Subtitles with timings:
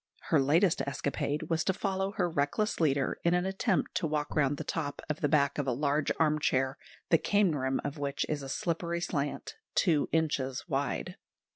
[0.31, 4.57] Her latest escapade was to follow her reckless leader in an attempt to walk round
[4.57, 6.79] the top of the back of a large armchair,
[7.11, 11.17] the cane rim of which is a slippery slant, two inches wide.